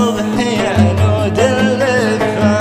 [0.00, 2.58] صبحي عنود اللفة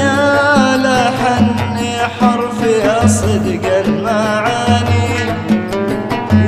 [0.00, 1.78] يا لحن
[2.20, 5.08] حرفي أصدق المعاني.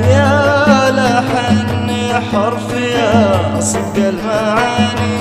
[0.09, 2.95] يا صدق حرفي
[3.59, 5.20] أصدق المعاني.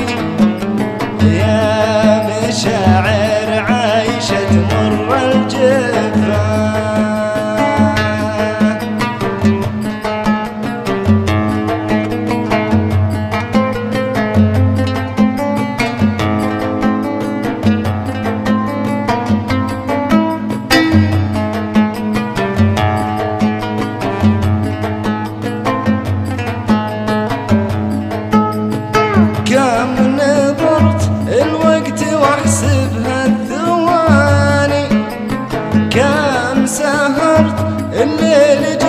[36.70, 37.54] سهرت
[37.92, 38.80] الليل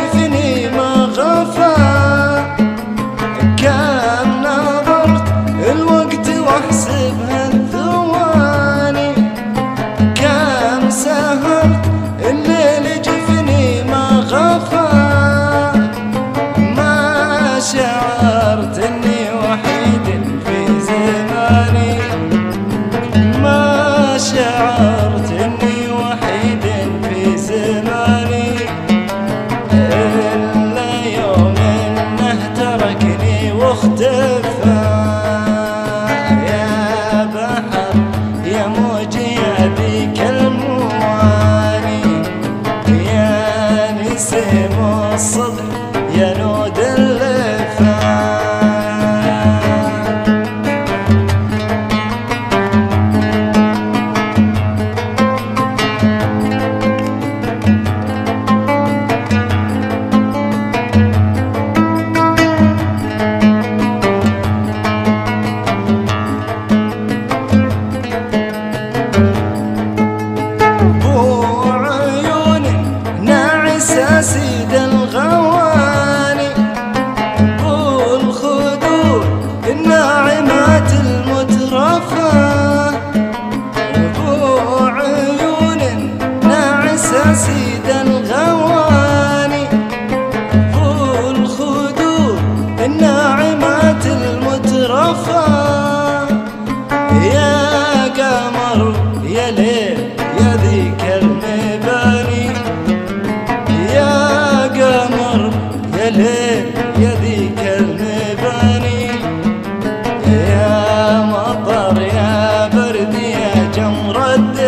[39.21, 42.03] ثيابك المواري
[43.13, 44.75] يا نسيم
[45.13, 45.60] الصدر
[74.21, 74.60] así.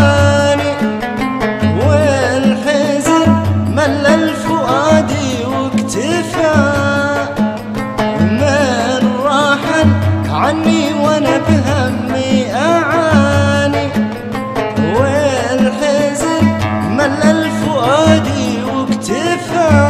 [0.00, 0.72] العواني
[1.86, 3.30] والحزن
[3.76, 6.54] ملل فؤادي واكتفى
[8.20, 9.88] من راحل
[10.30, 13.88] عني وأنا بهمي اعاني
[14.96, 16.44] والحزن
[16.90, 19.89] ملل فؤادي واكتفى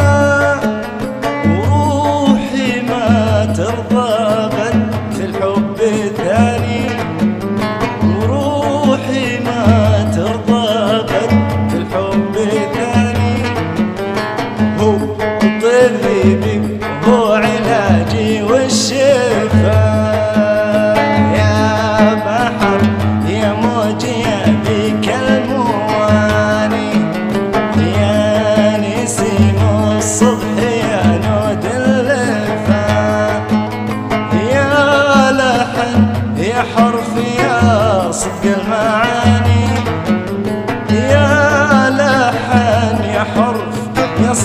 [9.70, 10.09] Sultan.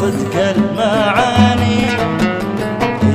[0.05, 1.81] صدق المعاني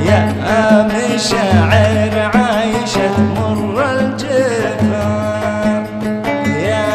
[0.05, 5.09] يا آم شاعر عايشة مر الجفا
[6.47, 6.87] يا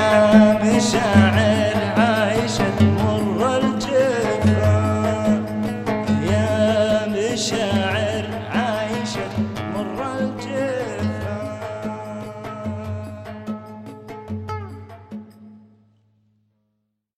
[0.52, 4.76] آم شاعر عايشة مر الجفا
[6.30, 6.46] يا
[7.04, 7.85] آم شاعر